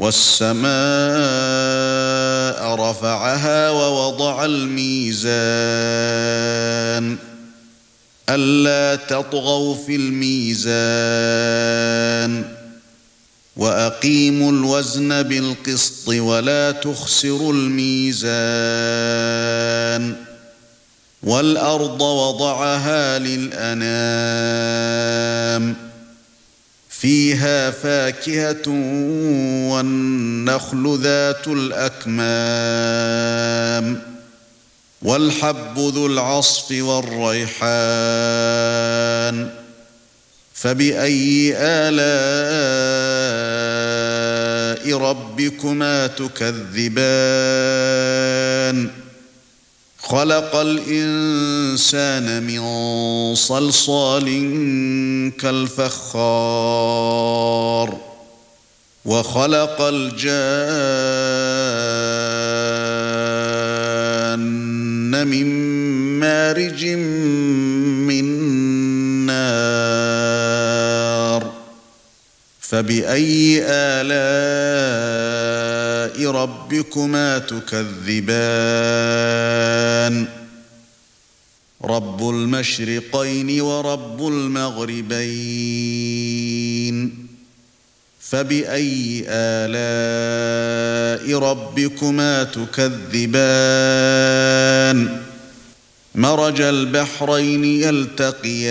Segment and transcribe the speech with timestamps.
[0.00, 0.64] والسماء
[2.74, 5.30] رفعها ووضع الميزان.
[8.28, 10.74] ألا تطغوا في الميزان.
[13.56, 18.30] وأقيموا الوزن بالقسط ولا تخسروا الميزان.
[21.22, 23.50] والأرض وضعها للأنام.
[27.00, 28.68] فيها فاكهة
[29.70, 32.20] والنخل ذات الأكمام
[35.02, 37.60] والحب ذو العصف والريحان
[40.54, 42.00] فبأي آلاء
[44.98, 47.00] ربكما تكذبان
[50.10, 52.60] خلق الإنسان من
[53.34, 54.26] صلصال
[55.40, 56.10] كالفخار
[59.04, 60.30] وخلق الجان
[65.26, 65.46] من
[66.20, 66.84] مارج
[72.70, 74.30] فبأي آلاء
[76.30, 78.26] ربكما تكذبان؟
[81.84, 85.16] رب المشرقين ورب المغربين.
[88.20, 92.90] فبأي آلاء ربكما تكذبان؟
[96.14, 98.70] مرج البحرين يلتقيان.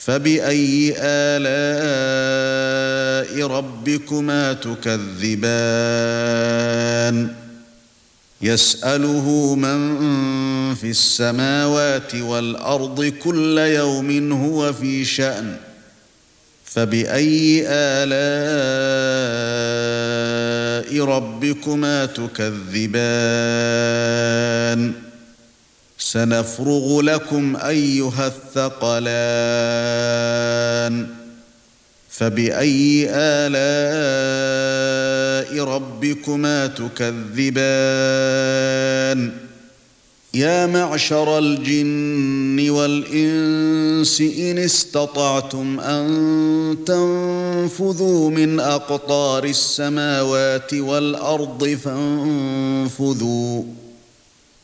[0.00, 1.46] فبأي آلاء
[3.46, 5.60] ربكما تكذبان؟
[8.42, 9.94] يسأله من
[10.74, 15.56] في السماوات والأرض كل يوم هو في شأن.
[16.64, 18.10] فبأي آلاء
[21.04, 23.00] ربكما تكذبان؟
[26.02, 29.20] سنفرغ لكم أيها الثقلان.
[32.08, 33.60] فبأي آلاء
[35.64, 37.60] ربكما تكذبان؟
[40.34, 53.62] يا معشر الجن والإنس إن استطعتم أن تنفذوا من أقطار السماوات والأرض فانفذوا.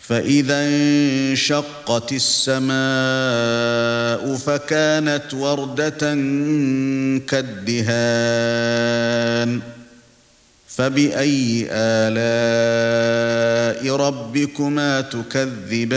[0.00, 2.76] فإذا انشقت السماء
[4.36, 6.14] فكانت وردة
[7.26, 8.00] كالدهان.
[10.68, 13.16] فبأي آلاء
[13.96, 15.96] ربكما تكذبان؟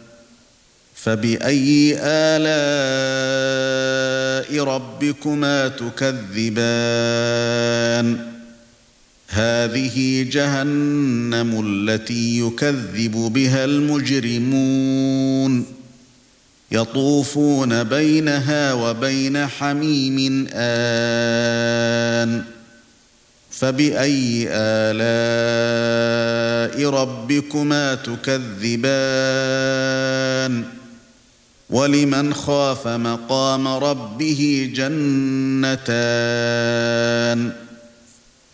[1.03, 3.31] فبأي آلاء
[4.63, 6.57] ربكما تكذبان؟
[9.27, 15.65] هذه جهنم التي يكذب بها المجرمون.
[16.71, 22.43] يطوفون بينها وبين حميم آن.
[23.51, 25.01] فبأي آلاء
[26.89, 28.81] ربكما تكذبان؟
[31.71, 35.91] ولمن خاف مقام ربه جنتان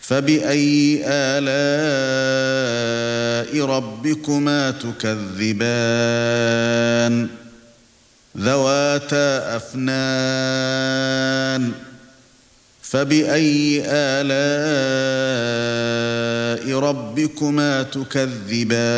[0.02, 2.38] فبأي آلاء
[3.66, 6.08] ربكما تكذبان
[8.38, 11.08] ذواتا أفنان
[12.82, 14.78] فبأي آلاء
[16.80, 18.98] ربكما تكذبان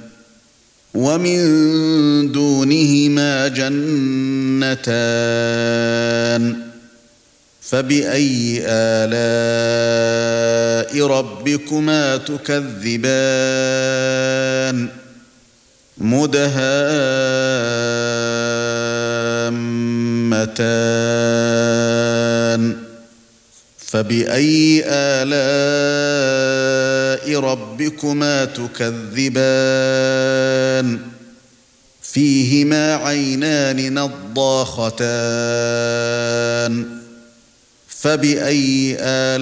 [0.93, 4.81] ومن دونهما جنتان
[7.61, 10.11] فبأي آلاء
[11.07, 13.41] ربكما تكذبان
[21.21, 22.90] مدهامتان
[23.91, 25.39] فبأي آلاء
[27.39, 28.99] ربكما تكذبان؟
[32.01, 35.11] فيهما عينان نضاختان.
[37.87, 39.39] فبأي آلاء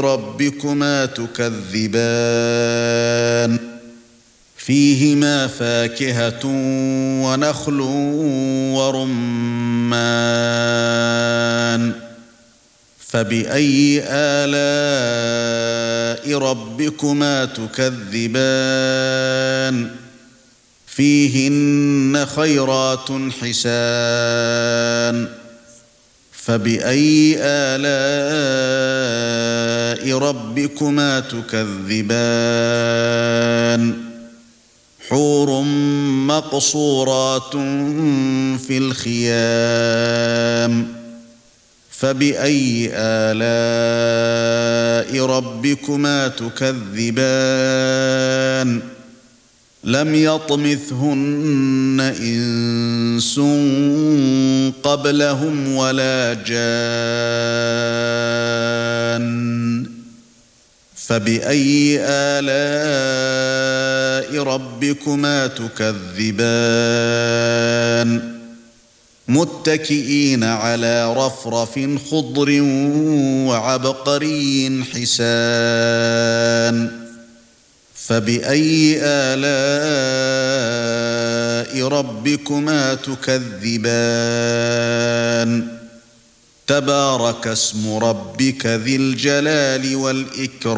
[0.00, 2.12] ربكما تكذبان؟
[4.56, 6.40] فيهما فاكهة
[7.24, 7.80] ونخل
[8.74, 9.32] ورمان.
[13.12, 14.62] فبأي آلاء
[16.38, 18.56] ربكما تكذبان؟
[20.86, 23.08] فيهن خيرات
[23.40, 25.28] حسان.
[26.32, 27.92] فبأي آلاء
[30.18, 32.22] ربكما تكذبان؟
[35.08, 35.62] حور
[36.26, 37.52] مقصورات
[38.66, 39.82] في الخيام.
[42.02, 43.42] فبأي آلاء
[45.26, 47.12] ربكما تكذبان؟
[49.84, 53.40] لم يطمثهن إنس
[54.82, 56.52] قبلهم ولا جان.
[60.96, 62.82] فبأي آلاء
[64.42, 65.92] ربكما تكذبان؟
[69.28, 72.58] متكئين على رفرف خضر
[73.46, 76.22] وعبقري حسان.
[77.94, 79.42] فبأي آلاء
[81.88, 83.92] ربكما تكذبان؟
[86.66, 90.72] تبارك اسم ربك ذي الجلال والإكرام.